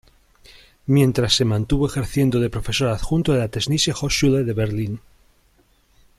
[0.87, 4.99] Mientras se mantuvo ejerciendo de profesor adjunto de la Technische Hochschule de Berlin.